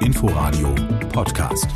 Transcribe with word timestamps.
Inforadio 0.00 0.74
Podcast. 1.12 1.66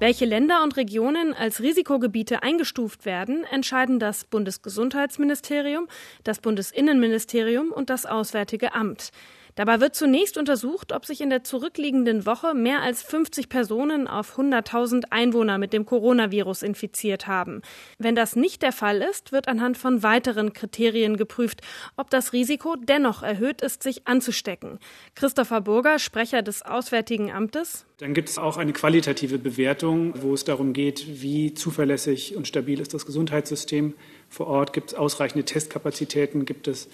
Welche 0.00 0.24
Länder 0.24 0.62
und 0.62 0.76
Regionen 0.76 1.34
als 1.34 1.60
Risikogebiete 1.60 2.42
eingestuft 2.42 3.04
werden, 3.04 3.44
entscheiden 3.44 3.98
das 3.98 4.24
Bundesgesundheitsministerium, 4.24 5.88
das 6.22 6.38
Bundesinnenministerium 6.38 7.72
und 7.72 7.90
das 7.90 8.06
Auswärtige 8.06 8.74
Amt. 8.74 9.10
Dabei 9.54 9.80
wird 9.80 9.94
zunächst 9.94 10.36
untersucht, 10.38 10.92
ob 10.92 11.04
sich 11.04 11.20
in 11.20 11.30
der 11.30 11.44
zurückliegenden 11.44 12.26
Woche 12.26 12.54
mehr 12.54 12.82
als 12.82 13.02
50 13.02 13.48
Personen 13.48 14.06
auf 14.06 14.38
100.000 14.38 15.04
Einwohner 15.10 15.58
mit 15.58 15.72
dem 15.72 15.86
Coronavirus 15.86 16.62
infiziert 16.62 17.26
haben. 17.26 17.62
Wenn 17.98 18.14
das 18.14 18.36
nicht 18.36 18.62
der 18.62 18.72
Fall 18.72 19.02
ist, 19.02 19.32
wird 19.32 19.48
anhand 19.48 19.78
von 19.78 20.02
weiteren 20.02 20.52
Kriterien 20.52 21.16
geprüft, 21.16 21.62
ob 21.96 22.10
das 22.10 22.32
Risiko 22.32 22.76
dennoch 22.76 23.22
erhöht 23.22 23.62
ist, 23.62 23.82
sich 23.82 24.06
anzustecken. 24.06 24.78
Christopher 25.14 25.60
Burger, 25.60 25.98
Sprecher 25.98 26.42
des 26.42 26.62
Auswärtigen 26.62 27.30
Amtes. 27.30 27.84
Dann 27.98 28.14
gibt 28.14 28.28
es 28.28 28.38
auch 28.38 28.56
eine 28.58 28.72
qualitative 28.72 29.38
Bewertung, 29.38 30.14
wo 30.22 30.32
es 30.32 30.44
darum 30.44 30.72
geht, 30.72 31.20
wie 31.20 31.54
zuverlässig 31.54 32.36
und 32.36 32.46
stabil 32.46 32.80
ist 32.80 32.94
das 32.94 33.06
Gesundheitssystem 33.06 33.94
vor 34.28 34.46
Ort, 34.46 34.72
gibt 34.72 34.92
es 34.92 34.94
ausreichende 34.94 35.44
Testkapazitäten, 35.44 36.44
gibt 36.44 36.68
es 36.68 36.88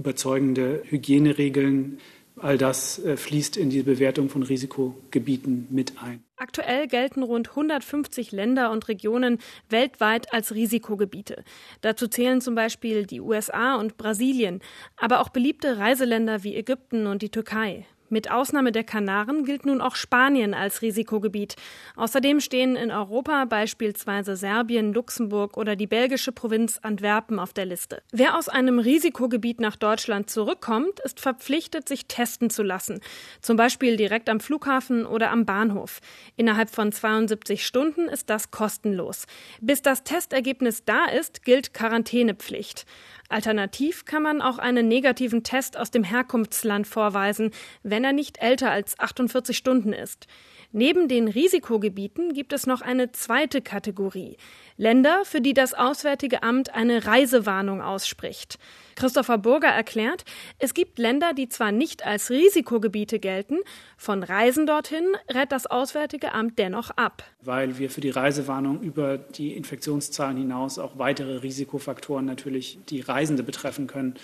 überzeugende 0.00 0.82
Hygieneregeln. 0.86 1.98
All 2.36 2.56
das 2.56 2.98
äh, 3.04 3.18
fließt 3.18 3.58
in 3.58 3.68
die 3.68 3.82
Bewertung 3.82 4.30
von 4.30 4.42
Risikogebieten 4.42 5.66
mit 5.70 6.02
ein. 6.02 6.24
Aktuell 6.36 6.88
gelten 6.88 7.22
rund 7.22 7.50
150 7.50 8.32
Länder 8.32 8.70
und 8.70 8.88
Regionen 8.88 9.38
weltweit 9.68 10.32
als 10.32 10.54
Risikogebiete. 10.54 11.44
Dazu 11.82 12.08
zählen 12.08 12.40
zum 12.40 12.54
Beispiel 12.54 13.04
die 13.04 13.20
USA 13.20 13.76
und 13.76 13.98
Brasilien, 13.98 14.60
aber 14.96 15.20
auch 15.20 15.28
beliebte 15.28 15.76
Reiseländer 15.76 16.42
wie 16.42 16.56
Ägypten 16.56 17.06
und 17.06 17.20
die 17.20 17.28
Türkei. 17.28 17.84
Mit 18.12 18.28
Ausnahme 18.28 18.72
der 18.72 18.82
Kanaren 18.82 19.44
gilt 19.44 19.64
nun 19.64 19.80
auch 19.80 19.94
Spanien 19.94 20.52
als 20.52 20.82
Risikogebiet. 20.82 21.54
Außerdem 21.94 22.40
stehen 22.40 22.74
in 22.74 22.90
Europa 22.90 23.44
beispielsweise 23.44 24.34
Serbien, 24.34 24.92
Luxemburg 24.92 25.56
oder 25.56 25.76
die 25.76 25.86
belgische 25.86 26.32
Provinz 26.32 26.80
Antwerpen 26.82 27.38
auf 27.38 27.52
der 27.52 27.66
Liste. 27.66 28.02
Wer 28.10 28.36
aus 28.36 28.48
einem 28.48 28.80
Risikogebiet 28.80 29.60
nach 29.60 29.76
Deutschland 29.76 30.28
zurückkommt, 30.28 30.98
ist 31.04 31.20
verpflichtet, 31.20 31.88
sich 31.88 32.06
testen 32.06 32.50
zu 32.50 32.64
lassen. 32.64 33.00
Zum 33.42 33.56
Beispiel 33.56 33.96
direkt 33.96 34.28
am 34.28 34.40
Flughafen 34.40 35.06
oder 35.06 35.30
am 35.30 35.46
Bahnhof. 35.46 36.00
Innerhalb 36.36 36.70
von 36.70 36.90
72 36.90 37.64
Stunden 37.64 38.08
ist 38.08 38.28
das 38.28 38.50
kostenlos. 38.50 39.26
Bis 39.60 39.82
das 39.82 40.02
Testergebnis 40.02 40.84
da 40.84 41.04
ist, 41.04 41.44
gilt 41.44 41.74
Quarantänepflicht. 41.74 42.86
Alternativ 43.30 44.04
kann 44.04 44.22
man 44.22 44.42
auch 44.42 44.58
einen 44.58 44.88
negativen 44.88 45.42
Test 45.42 45.76
aus 45.76 45.90
dem 45.90 46.04
Herkunftsland 46.04 46.86
vorweisen, 46.86 47.52
wenn 47.82 48.04
er 48.04 48.12
nicht 48.12 48.38
älter 48.38 48.70
als 48.70 48.98
48 48.98 49.56
Stunden 49.56 49.92
ist. 49.92 50.26
Neben 50.72 51.08
den 51.08 51.26
Risikogebieten 51.26 52.32
gibt 52.32 52.52
es 52.52 52.64
noch 52.64 52.80
eine 52.80 53.10
zweite 53.10 53.60
Kategorie. 53.60 54.36
Länder, 54.76 55.24
für 55.24 55.40
die 55.40 55.52
das 55.52 55.74
Auswärtige 55.74 56.44
Amt 56.44 56.72
eine 56.72 57.06
Reisewarnung 57.06 57.82
ausspricht. 57.82 58.56
Christopher 58.94 59.38
Burger 59.38 59.66
erklärt, 59.66 60.24
es 60.58 60.72
gibt 60.72 61.00
Länder, 61.00 61.32
die 61.34 61.48
zwar 61.48 61.72
nicht 61.72 62.06
als 62.06 62.30
Risikogebiete 62.30 63.18
gelten, 63.18 63.58
von 63.96 64.22
Reisen 64.22 64.64
dorthin 64.66 65.06
rät 65.34 65.50
das 65.50 65.66
Auswärtige 65.66 66.32
Amt 66.32 66.58
dennoch 66.60 66.90
ab. 66.90 67.24
Weil 67.42 67.78
wir 67.78 67.90
für 67.90 68.00
die 68.00 68.10
Reisewarnung 68.10 68.80
über 68.80 69.18
die 69.18 69.56
Infektionszahlen 69.56 70.36
hinaus 70.36 70.78
auch 70.78 70.98
weitere 70.98 71.38
Risikofaktoren 71.38 72.24
natürlich, 72.24 72.78
die 72.88 73.00
Reisende 73.00 73.42
betreffen 73.42 73.88
können, 73.88 74.14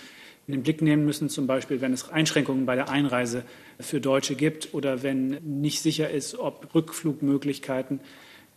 in 0.47 0.53
den 0.53 0.63
Blick 0.63 0.81
nehmen 0.81 1.05
müssen, 1.05 1.27
zum 1.27 1.45
Beispiel 1.45 1.81
wenn 1.81 1.91
es 1.91 2.09
Einschränkungen 2.09 2.65
bei 2.65 2.75
der 2.75 2.89
Einreise 2.89 3.43
für 3.79 3.99
Deutsche 3.99 4.35
gibt 4.35 4.73
oder 4.73 5.03
wenn 5.03 5.39
nicht 5.43 5.81
sicher 5.81 6.09
ist, 6.09 6.39
ob 6.39 6.73
Rückflugmöglichkeiten 6.73 7.99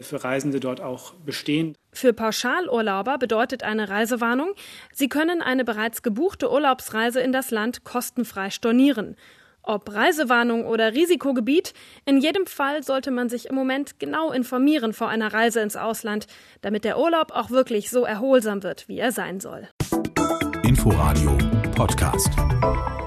für 0.01 0.23
Reisende 0.23 0.61
dort 0.61 0.81
auch 0.81 1.15
bestehen. 1.15 1.75
Für 1.93 2.13
Pauschalurlauber 2.13 3.19
bedeutet 3.19 3.65
eine 3.65 3.89
Reisewarnung, 3.89 4.53
sie 4.93 5.09
können 5.09 5.43
eine 5.43 5.65
bereits 5.65 6.03
gebuchte 6.03 6.51
Urlaubsreise 6.51 7.21
in 7.21 7.33
das 7.33 7.51
Land 7.51 7.83
kostenfrei 7.85 8.51
stornieren. 8.51 9.17
Ob 9.63 9.93
Reisewarnung 9.93 10.65
oder 10.65 10.95
Risikogebiet, 10.95 11.75
in 12.07 12.19
jedem 12.19 12.47
Fall 12.47 12.83
sollte 12.83 13.11
man 13.11 13.29
sich 13.29 13.47
im 13.47 13.55
Moment 13.57 13.99
genau 13.99 14.31
informieren 14.31 14.95
vor 14.95 15.09
einer 15.09 15.35
Reise 15.35 15.61
ins 15.61 15.77
Ausland, 15.77 16.29
damit 16.63 16.85
der 16.85 16.99
Urlaub 16.99 17.33
auch 17.33 17.51
wirklich 17.51 17.91
so 17.91 18.05
erholsam 18.05 18.63
wird, 18.63 18.89
wie 18.89 18.99
er 18.99 19.13
sein 19.13 19.39
soll. 19.39 19.69
Inforadio 20.63 21.37
Podcast. 21.81 23.00